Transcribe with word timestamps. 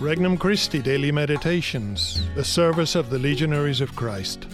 Regnum 0.00 0.38
Christi 0.38 0.80
Daily 0.80 1.10
Meditations, 1.10 2.22
the 2.36 2.44
service 2.44 2.94
of 2.94 3.10
the 3.10 3.18
Legionaries 3.18 3.80
of 3.80 3.96
Christ. 3.96 4.46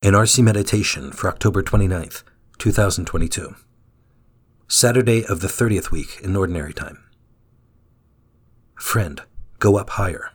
An 0.00 0.12
RC 0.12 0.44
Meditation 0.44 1.10
for 1.10 1.26
October 1.26 1.60
29th, 1.64 2.22
2022. 2.58 3.56
Saturday 4.68 5.24
of 5.24 5.40
the 5.40 5.48
30th 5.48 5.90
week 5.90 6.20
in 6.22 6.36
Ordinary 6.36 6.72
Time. 6.72 7.02
Friend, 8.76 9.20
go 9.58 9.76
up 9.76 9.90
higher. 9.90 10.30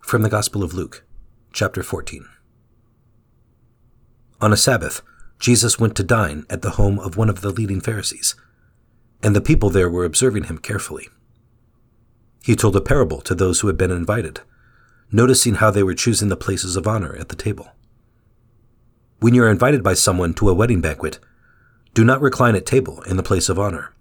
From 0.00 0.22
the 0.22 0.30
Gospel 0.30 0.64
of 0.64 0.74
Luke, 0.74 1.04
chapter 1.52 1.84
14. 1.84 2.26
On 4.40 4.52
a 4.52 4.56
Sabbath, 4.56 5.00
Jesus 5.38 5.78
went 5.78 5.94
to 5.94 6.02
dine 6.02 6.44
at 6.50 6.62
the 6.62 6.70
home 6.70 6.98
of 6.98 7.16
one 7.16 7.30
of 7.30 7.40
the 7.40 7.50
leading 7.50 7.80
Pharisees 7.80 8.34
and 9.22 9.36
the 9.36 9.40
people 9.40 9.70
there 9.70 9.88
were 9.88 10.04
observing 10.04 10.44
him 10.44 10.58
carefully. 10.58 11.08
He 12.42 12.56
told 12.56 12.74
a 12.76 12.80
parable 12.80 13.20
to 13.22 13.34
those 13.34 13.60
who 13.60 13.68
had 13.68 13.76
been 13.76 13.90
invited, 13.90 14.40
noticing 15.12 15.56
how 15.56 15.70
they 15.70 15.82
were 15.82 15.94
choosing 15.94 16.28
the 16.28 16.36
places 16.36 16.76
of 16.76 16.86
honor 16.86 17.14
at 17.16 17.28
the 17.28 17.36
table. 17.36 17.70
When 19.20 19.34
you 19.34 19.44
are 19.44 19.50
invited 19.50 19.84
by 19.84 19.94
someone 19.94 20.34
to 20.34 20.48
a 20.48 20.54
wedding 20.54 20.80
banquet, 20.80 21.20
do 21.94 22.04
not 22.04 22.20
recline 22.20 22.56
at 22.56 22.66
table 22.66 23.02
in 23.02 23.16
the 23.16 23.22
place 23.22 23.48
of 23.48 23.58
honor. 23.58 23.94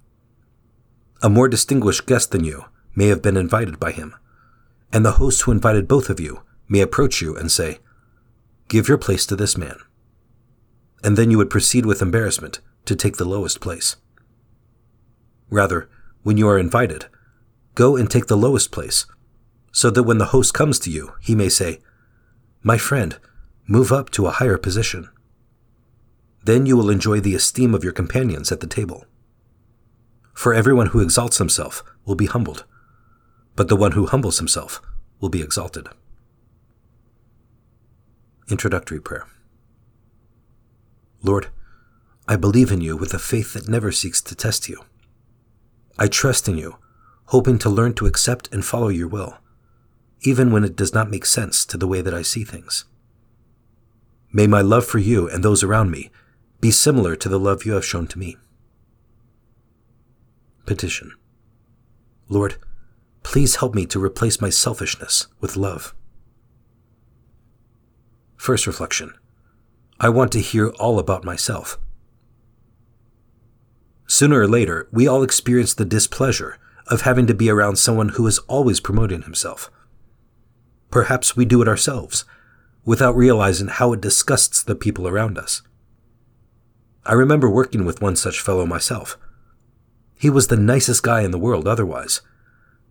A 1.22 1.30
more 1.30 1.48
distinguished 1.48 2.08
guest 2.08 2.32
than 2.32 2.44
you 2.44 2.66
may 2.96 3.08
have 3.08 3.22
been 3.22 3.38
invited 3.38 3.80
by 3.80 3.92
him, 3.92 4.16
and 4.92 5.06
the 5.06 5.14
host 5.14 5.44
who 5.44 5.52
invited 5.52 5.88
both 5.88 6.10
of 6.10 6.20
you 6.20 6.42
may 6.68 6.82
approach 6.82 7.22
you 7.22 7.36
and 7.36 7.52
say, 7.52 7.80
Give 8.68 8.88
your 8.88 8.98
place 8.98 9.26
to 9.28 9.36
this 9.36 9.58
man. 9.58 9.78
And 11.04 11.18
then 11.18 11.30
you 11.30 11.38
would 11.38 11.50
proceed 11.50 11.86
with 11.86 12.02
embarrassment 12.02 12.60
to 12.86 12.96
take 12.96 13.18
the 13.18 13.26
lowest 13.26 13.60
place. 13.60 13.98
Rather, 15.52 15.90
when 16.24 16.38
you 16.38 16.48
are 16.48 16.58
invited, 16.58 17.06
go 17.76 17.96
and 17.96 18.10
take 18.10 18.28
the 18.28 18.38
lowest 18.38 18.72
place, 18.72 19.06
so 19.72 19.92
that 19.92 20.04
when 20.04 20.18
the 20.18 20.32
host 20.34 20.54
comes 20.54 20.80
to 20.80 20.90
you, 20.90 21.14
he 21.22 21.36
may 21.36 21.50
say, 21.50 21.80
My 22.64 22.78
friend, 22.78 23.18
move 23.68 23.92
up 23.92 24.10
to 24.12 24.26
a 24.26 24.32
higher 24.32 24.58
position. 24.58 25.10
Then 26.44 26.66
you 26.66 26.76
will 26.76 26.90
enjoy 26.90 27.20
the 27.20 27.36
esteem 27.36 27.76
of 27.76 27.84
your 27.84 27.94
companions 27.94 28.52
at 28.52 28.62
the 28.62 28.68
table. 28.68 29.06
For 30.34 30.54
everyone 30.54 30.88
who 30.88 31.02
exalts 31.02 31.38
himself 31.38 31.84
will 32.06 32.16
be 32.16 32.26
humbled, 32.26 32.66
but 33.56 33.68
the 33.68 33.76
one 33.76 33.92
who 33.92 34.08
humbles 34.08 34.40
himself 34.40 34.82
will 35.20 35.30
be 35.30 35.42
exalted. 35.42 35.88
Introductory 38.50 39.02
Prayer 39.02 39.28
Lord, 41.22 41.50
I 42.28 42.38
believe 42.38 42.72
in 42.72 42.80
you 42.82 42.96
with 42.96 43.14
a 43.14 43.20
faith 43.20 43.54
that 43.54 43.68
never 43.68 43.92
seeks 43.92 44.22
to 44.22 44.34
test 44.34 44.70
you. 44.70 44.84
I 45.98 46.08
trust 46.08 46.48
in 46.48 46.58
you, 46.58 46.78
hoping 47.26 47.58
to 47.60 47.70
learn 47.70 47.94
to 47.96 48.06
accept 48.06 48.50
and 48.54 48.66
follow 48.66 48.90
your 48.90 49.08
will, 49.08 49.38
even 50.22 50.52
when 50.52 50.64
it 50.64 50.76
does 50.76 50.94
not 50.94 51.10
make 51.10 51.26
sense 51.26 51.66
to 51.66 51.78
the 51.78 51.88
way 51.88 52.02
that 52.02 52.14
I 52.14 52.22
see 52.22 52.44
things. 52.44 52.86
May 54.34 54.48
my 54.48 54.62
love 54.62 54.86
for 54.86 55.00
you 55.00 55.30
and 55.30 55.44
those 55.44 55.64
around 55.64 55.92
me 55.92 56.10
be 56.60 56.72
similar 56.72 57.16
to 57.16 57.28
the 57.28 57.40
love 57.40 57.66
you 57.66 57.74
have 57.74 57.86
shown 57.86 58.08
to 58.08 58.20
me. 58.20 58.38
Petition 60.66 61.14
Lord, 62.30 62.56
please 63.24 63.58
help 63.58 63.76
me 63.76 63.86
to 63.88 64.02
replace 64.02 64.40
my 64.40 64.50
selfishness 64.50 65.28
with 65.42 65.58
love. 65.58 65.94
First 68.38 68.66
reflection 68.66 69.14
I 70.00 70.10
want 70.10 70.32
to 70.32 70.40
hear 70.40 70.70
all 70.80 70.98
about 70.98 71.24
myself. 71.24 71.78
Sooner 74.12 74.42
or 74.42 74.48
later, 74.48 74.90
we 74.92 75.08
all 75.08 75.24
experience 75.24 75.74
the 75.74 75.86
displeasure 75.86 76.58
of 76.88 77.04
having 77.04 77.28
to 77.28 77.34
be 77.34 77.50
around 77.50 77.78
someone 77.78 78.10
who 78.10 78.28
is 78.28 78.40
always 78.40 78.82
promoting 78.82 79.22
himself. 79.22 79.72
Perhaps 80.90 81.38
we 81.38 81.46
do 81.46 81.62
it 81.62 81.68
ourselves, 81.70 82.26
without 82.84 83.16
realizing 83.16 83.70
how 83.70 83.94
it 83.94 84.02
disgusts 84.02 84.62
the 84.62 84.76
people 84.76 85.08
around 85.08 85.38
us. 85.38 85.62
I 87.06 87.14
remember 87.14 87.50
working 87.50 87.86
with 87.86 88.02
one 88.02 88.18
such 88.18 88.42
fellow 88.42 88.66
myself. 88.66 89.18
He 90.20 90.30
was 90.30 90.48
the 90.48 90.58
nicest 90.58 91.04
guy 91.04 91.22
in 91.22 91.32
the 91.32 91.40
world 91.40 91.66
otherwise, 91.66 92.20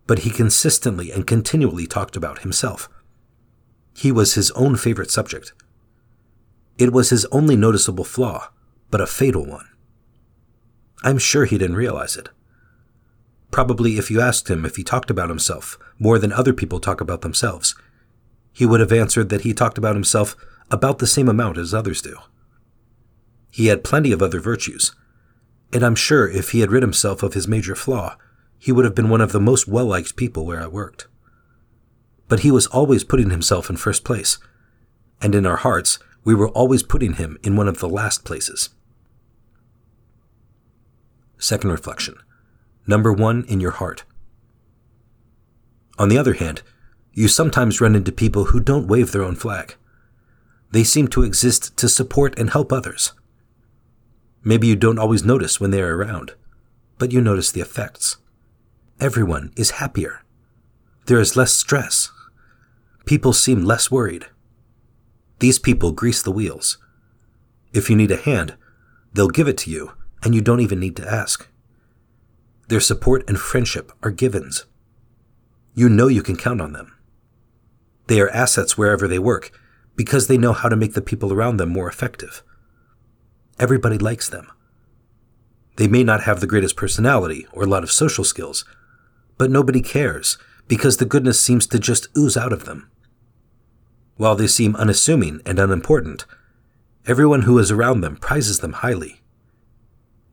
but 0.07 0.19
he 0.19 0.31
consistently 0.31 1.11
and 1.11 1.27
continually 1.27 1.85
talked 1.85 2.15
about 2.15 2.39
himself. 2.39 2.89
He 3.95 4.11
was 4.11 4.33
his 4.33 4.49
own 4.51 4.75
favorite 4.75 5.11
subject. 5.11 5.53
It 6.79 6.91
was 6.91 7.11
his 7.11 7.25
only 7.25 7.55
noticeable 7.55 8.05
flaw, 8.05 8.49
but 8.89 9.01
a 9.01 9.05
fatal 9.05 9.45
one. 9.45 9.67
I'm 11.03 11.17
sure 11.17 11.45
he 11.45 11.57
didn't 11.57 11.75
realize 11.75 12.15
it. 12.15 12.29
Probably 13.49 13.97
if 13.97 14.11
you 14.11 14.21
asked 14.21 14.49
him 14.49 14.65
if 14.65 14.75
he 14.75 14.83
talked 14.83 15.09
about 15.09 15.29
himself 15.29 15.77
more 15.99 16.19
than 16.19 16.31
other 16.31 16.53
people 16.53 16.79
talk 16.79 17.01
about 17.01 17.21
themselves, 17.21 17.75
he 18.53 18.65
would 18.65 18.79
have 18.79 18.91
answered 18.91 19.29
that 19.29 19.41
he 19.41 19.53
talked 19.53 19.77
about 19.77 19.95
himself 19.95 20.35
about 20.69 20.99
the 20.99 21.07
same 21.07 21.27
amount 21.27 21.57
as 21.57 21.73
others 21.73 22.01
do. 22.01 22.17
He 23.49 23.67
had 23.67 23.83
plenty 23.83 24.11
of 24.11 24.21
other 24.21 24.39
virtues, 24.39 24.95
and 25.73 25.83
I'm 25.83 25.95
sure 25.95 26.27
if 26.27 26.51
he 26.51 26.61
had 26.61 26.71
rid 26.71 26.83
himself 26.83 27.23
of 27.23 27.33
his 27.33 27.47
major 27.47 27.75
flaw, 27.75 28.15
he 28.57 28.71
would 28.71 28.85
have 28.85 28.95
been 28.95 29.09
one 29.09 29.21
of 29.21 29.31
the 29.31 29.39
most 29.39 29.67
well 29.67 29.85
liked 29.85 30.15
people 30.15 30.45
where 30.45 30.61
I 30.61 30.67
worked. 30.67 31.07
But 32.27 32.41
he 32.41 32.51
was 32.51 32.67
always 32.67 33.03
putting 33.03 33.29
himself 33.29 33.69
in 33.69 33.75
first 33.75 34.03
place, 34.03 34.37
and 35.21 35.35
in 35.35 35.45
our 35.45 35.57
hearts, 35.57 35.99
we 36.23 36.35
were 36.35 36.49
always 36.49 36.83
putting 36.83 37.13
him 37.13 37.37
in 37.43 37.55
one 37.55 37.67
of 37.67 37.79
the 37.79 37.89
last 37.89 38.23
places. 38.23 38.69
Second 41.41 41.71
reflection 41.71 42.15
Number 42.85 43.11
one 43.11 43.45
in 43.47 43.59
your 43.59 43.71
heart. 43.71 44.03
On 45.97 46.07
the 46.07 46.17
other 46.17 46.33
hand, 46.33 46.61
you 47.13 47.27
sometimes 47.27 47.81
run 47.81 47.95
into 47.95 48.11
people 48.11 48.45
who 48.45 48.59
don't 48.59 48.87
wave 48.87 49.11
their 49.11 49.23
own 49.23 49.35
flag. 49.35 49.75
They 50.71 50.83
seem 50.83 51.07
to 51.09 51.23
exist 51.23 51.75
to 51.77 51.89
support 51.89 52.37
and 52.37 52.51
help 52.51 52.71
others. 52.71 53.13
Maybe 54.43 54.67
you 54.67 54.75
don't 54.75 54.99
always 54.99 55.25
notice 55.25 55.59
when 55.59 55.71
they 55.71 55.81
are 55.81 55.97
around, 55.97 56.35
but 56.99 57.11
you 57.11 57.21
notice 57.21 57.51
the 57.51 57.61
effects. 57.61 58.17
Everyone 58.99 59.51
is 59.57 59.71
happier. 59.71 60.23
There 61.07 61.19
is 61.19 61.35
less 61.35 61.51
stress. 61.51 62.11
People 63.05 63.33
seem 63.33 63.65
less 63.65 63.89
worried. 63.89 64.27
These 65.39 65.57
people 65.57 65.91
grease 65.91 66.21
the 66.21 66.31
wheels. 66.31 66.77
If 67.73 67.89
you 67.89 67.95
need 67.95 68.11
a 68.11 68.17
hand, 68.17 68.55
they'll 69.11 69.29
give 69.29 69.47
it 69.47 69.57
to 69.59 69.71
you 69.71 69.93
and 70.23 70.35
you 70.35 70.41
don't 70.41 70.59
even 70.59 70.79
need 70.79 70.95
to 70.97 71.11
ask. 71.11 71.47
Their 72.67 72.79
support 72.79 73.27
and 73.27 73.39
friendship 73.39 73.91
are 74.01 74.11
givens. 74.11 74.65
You 75.73 75.89
know 75.89 76.07
you 76.07 76.21
can 76.21 76.37
count 76.37 76.61
on 76.61 76.73
them. 76.73 76.95
They 78.07 78.19
are 78.21 78.29
assets 78.29 78.77
wherever 78.77 79.07
they 79.07 79.19
work 79.19 79.51
because 79.95 80.27
they 80.27 80.37
know 80.37 80.53
how 80.53 80.69
to 80.69 80.75
make 80.75 80.93
the 80.93 81.01
people 81.01 81.33
around 81.33 81.57
them 81.57 81.69
more 81.69 81.87
effective. 81.87 82.43
Everybody 83.59 83.97
likes 83.97 84.29
them. 84.29 84.51
They 85.77 85.87
may 85.87 86.03
not 86.03 86.23
have 86.23 86.39
the 86.39 86.47
greatest 86.47 86.75
personality 86.75 87.47
or 87.51 87.63
a 87.63 87.67
lot 87.67 87.83
of 87.83 87.91
social 87.91 88.23
skills, 88.23 88.65
but 89.37 89.51
nobody 89.51 89.81
cares 89.81 90.37
because 90.67 90.97
the 90.97 91.05
goodness 91.05 91.39
seems 91.39 91.65
to 91.67 91.79
just 91.79 92.07
ooze 92.17 92.37
out 92.37 92.53
of 92.53 92.65
them. 92.65 92.89
While 94.17 94.35
they 94.35 94.47
seem 94.47 94.75
unassuming 94.75 95.41
and 95.45 95.57
unimportant, 95.57 96.25
everyone 97.07 97.43
who 97.43 97.57
is 97.57 97.71
around 97.71 98.01
them 98.01 98.17
prizes 98.17 98.59
them 98.59 98.73
highly 98.73 99.20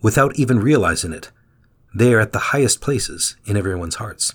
without 0.01 0.39
even 0.39 0.61
realizing 0.61 1.13
it. 1.13 1.31
They 1.95 2.13
are 2.15 2.21
at 2.21 2.33
the 2.33 2.51
highest 2.51 2.81
places 2.81 3.37
in 3.47 3.57
everyone's 3.57 3.97
hearts. 3.97 4.35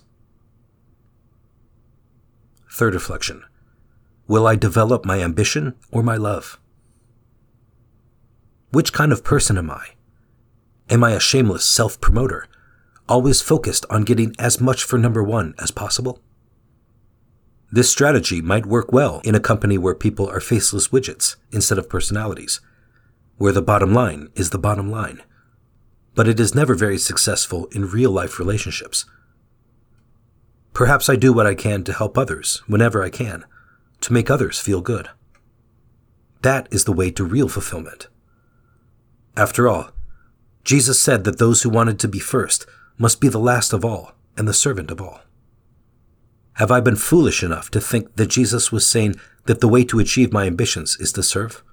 Third 2.72 2.94
reflection 2.94 3.44
Will 4.28 4.48
I 4.48 4.56
develop 4.56 5.06
my 5.06 5.22
ambition 5.22 5.76
or 5.92 6.02
my 6.02 6.18
love? 6.18 6.60
Which 8.72 8.94
kind 8.94 9.12
of 9.12 9.24
person 9.24 9.58
am 9.58 9.70
I? 9.70 9.90
Am 10.90 11.04
I 11.04 11.12
a 11.12 11.20
shameless 11.20 11.66
self 11.66 12.02
promoter, 12.02 12.48
always 13.08 13.42
focused 13.42 13.86
on 13.90 14.04
getting 14.04 14.36
as 14.40 14.60
much 14.60 14.84
for 14.84 14.98
number 14.98 15.24
one 15.24 15.54
as 15.60 15.72
possible? 15.72 16.20
This 17.72 17.90
strategy 17.90 18.42
might 18.42 18.66
work 18.66 18.92
well 18.92 19.22
in 19.24 19.36
a 19.36 19.40
company 19.40 19.78
where 19.78 19.96
people 19.96 20.30
are 20.30 20.40
faceless 20.40 20.90
widgets 20.90 21.36
instead 21.52 21.78
of 21.78 21.90
personalities, 21.90 22.60
where 23.38 23.52
the 23.52 23.62
bottom 23.62 23.94
line 23.94 24.30
is 24.36 24.50
the 24.50 24.60
bottom 24.60 24.90
line 24.92 25.22
but 26.16 26.28
it 26.28 26.40
is 26.40 26.56
never 26.56 26.76
very 26.76 26.98
successful 26.98 27.66
in 27.72 27.90
real 27.90 28.12
life 28.12 28.40
relationships. 28.40 29.06
Perhaps 30.74 31.10
I 31.10 31.16
do 31.16 31.32
what 31.32 31.48
I 31.48 31.56
can 31.56 31.84
to 31.84 31.94
help 31.94 32.18
others 32.18 32.62
whenever 32.68 33.04
I 33.04 33.10
can, 33.10 33.46
to 34.02 34.14
make 34.14 34.30
others 34.30 34.60
feel 34.60 34.82
good. 34.82 35.10
That 36.42 36.68
is 36.72 36.84
the 36.84 36.94
way 36.94 37.12
to 37.12 37.24
real 37.24 37.48
fulfillment. 37.48 38.08
After 39.38 39.68
all, 39.68 39.92
Jesus 40.64 41.00
said 41.00 41.24
that 41.24 41.40
those 41.40 41.62
who 41.62 41.70
wanted 41.70 42.00
to 42.00 42.08
be 42.08 42.20
first 42.20 42.66
must 42.98 43.20
be 43.20 43.28
the 43.28 43.40
last 43.40 43.74
of 43.74 43.84
all 43.84 44.14
and 44.38 44.48
the 44.48 44.54
servant 44.54 44.92
of 44.92 45.02
all. 45.02 45.22
Have 46.54 46.72
I 46.72 46.80
been 46.80 46.96
foolish 46.96 47.44
enough 47.44 47.72
to 47.72 47.82
think 47.82 48.16
that 48.16 48.28
Jesus 48.28 48.72
was 48.72 48.88
saying 48.88 49.16
that 49.46 49.60
the 49.60 49.68
way 49.68 49.84
to 49.86 50.00
achieve 50.00 50.32
my 50.32 50.46
ambitions 50.46 50.98
is 51.00 51.12
to 51.14 51.24
serve? 51.24 51.64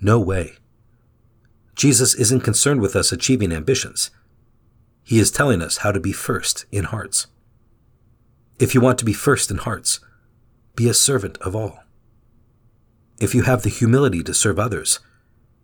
No 0.00 0.18
way. 0.18 0.56
Jesus 1.78 2.16
isn't 2.16 2.40
concerned 2.40 2.80
with 2.80 2.96
us 2.96 3.12
achieving 3.12 3.52
ambitions. 3.52 4.10
He 5.04 5.20
is 5.20 5.30
telling 5.30 5.62
us 5.62 5.78
how 5.78 5.92
to 5.92 6.00
be 6.00 6.10
first 6.10 6.66
in 6.72 6.82
hearts. 6.82 7.28
If 8.58 8.74
you 8.74 8.80
want 8.80 8.98
to 8.98 9.04
be 9.04 9.12
first 9.12 9.48
in 9.48 9.58
hearts, 9.58 10.00
be 10.74 10.88
a 10.88 10.92
servant 10.92 11.38
of 11.38 11.54
all. 11.54 11.78
If 13.20 13.32
you 13.32 13.42
have 13.42 13.62
the 13.62 13.68
humility 13.68 14.24
to 14.24 14.34
serve 14.34 14.58
others, 14.58 14.98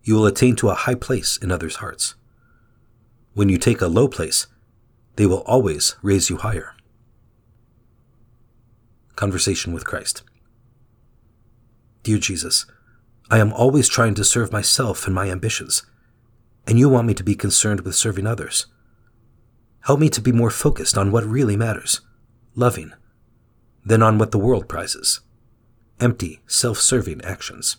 you 0.03 0.15
will 0.15 0.25
attain 0.25 0.55
to 0.55 0.69
a 0.69 0.73
high 0.75 0.95
place 0.95 1.35
in 1.35 1.51
others' 1.51 1.77
hearts. 1.77 2.15
When 3.33 3.49
you 3.49 3.57
take 3.57 3.81
a 3.81 3.87
low 3.87 4.07
place, 4.07 4.47
they 5.17 5.25
will 5.25 5.43
always 5.45 5.97
raise 6.01 6.29
you 6.29 6.37
higher. 6.37 6.75
Conversation 9.17 9.73
with 9.73 9.83
Christ. 9.83 10.23
Dear 12.03 12.19
Jesus, 12.19 12.65
I 13.29 13.39
am 13.39 13.51
always 13.51 13.89
trying 13.89 14.15
to 14.15 14.23
serve 14.23 14.53
myself 14.53 15.07
and 15.07 15.13
my 15.13 15.29
ambitions, 15.29 15.83
and 16.67 16.79
you 16.79 16.89
want 16.89 17.07
me 17.07 17.13
to 17.13 17.23
be 17.23 17.35
concerned 17.35 17.81
with 17.81 17.95
serving 17.95 18.25
others. 18.25 18.67
Help 19.81 19.99
me 19.99 20.09
to 20.09 20.21
be 20.21 20.31
more 20.31 20.49
focused 20.49 20.97
on 20.97 21.11
what 21.11 21.25
really 21.25 21.55
matters, 21.55 22.01
loving, 22.55 22.91
than 23.85 24.01
on 24.01 24.17
what 24.17 24.31
the 24.31 24.39
world 24.39 24.67
prizes, 24.67 25.21
empty, 25.99 26.41
self 26.47 26.79
serving 26.79 27.23
actions. 27.23 27.77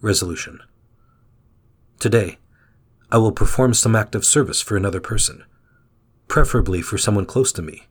Resolution 0.00 0.60
Today, 1.98 2.38
I 3.10 3.18
will 3.18 3.32
perform 3.32 3.72
some 3.74 3.96
act 3.96 4.14
of 4.14 4.24
service 4.24 4.60
for 4.60 4.76
another 4.76 5.00
person, 5.00 5.44
preferably 6.28 6.82
for 6.82 6.98
someone 6.98 7.24
close 7.24 7.50
to 7.52 7.62
me, 7.62 7.88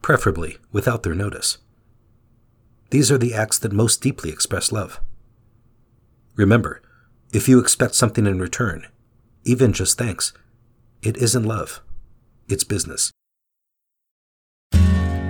preferably 0.00 0.56
without 0.72 1.02
their 1.02 1.14
notice. 1.14 1.58
These 2.90 3.12
are 3.12 3.18
the 3.18 3.34
acts 3.34 3.58
that 3.58 3.72
most 3.72 4.00
deeply 4.00 4.30
express 4.30 4.72
love. 4.72 5.00
Remember, 6.34 6.80
if 7.36 7.48
you 7.50 7.58
expect 7.58 7.94
something 7.94 8.26
in 8.26 8.40
return, 8.40 8.86
even 9.44 9.74
just 9.74 9.98
thanks, 9.98 10.32
it 11.02 11.18
isn't 11.18 11.44
love, 11.44 11.82
it's 12.48 12.64
business. 12.64 13.12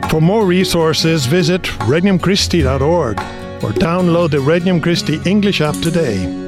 For 0.09 0.21
more 0.21 0.47
resources, 0.47 1.27
visit 1.27 1.63
regnumchristi.org 1.63 3.19
or 3.19 3.73
download 3.73 4.31
the 4.31 4.39
Regnum 4.39 4.81
Christi 4.81 5.19
English 5.29 5.61
app 5.61 5.75
today. 5.83 6.46